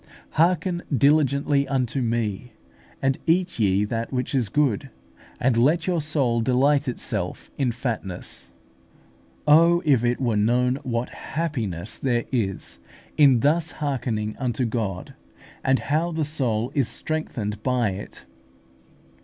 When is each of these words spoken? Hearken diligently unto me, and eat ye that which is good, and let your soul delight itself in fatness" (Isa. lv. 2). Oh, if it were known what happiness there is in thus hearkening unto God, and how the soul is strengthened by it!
Hearken 0.31 0.81
diligently 0.91 1.67
unto 1.67 2.01
me, 2.01 2.53
and 3.03 3.19
eat 3.27 3.59
ye 3.59 3.85
that 3.85 4.11
which 4.11 4.33
is 4.33 4.49
good, 4.49 4.89
and 5.39 5.55
let 5.55 5.85
your 5.85 6.01
soul 6.01 6.41
delight 6.41 6.87
itself 6.87 7.51
in 7.55 7.71
fatness" 7.71 8.47
(Isa. 8.47 8.49
lv. 8.49 9.45
2). 9.45 9.45
Oh, 9.49 9.81
if 9.85 10.03
it 10.03 10.19
were 10.19 10.35
known 10.35 10.77
what 10.81 11.09
happiness 11.09 11.99
there 11.99 12.25
is 12.31 12.79
in 13.15 13.41
thus 13.41 13.73
hearkening 13.73 14.35
unto 14.39 14.65
God, 14.65 15.13
and 15.63 15.77
how 15.77 16.11
the 16.11 16.25
soul 16.25 16.71
is 16.73 16.87
strengthened 16.87 17.61
by 17.61 17.89
it! 17.91 18.25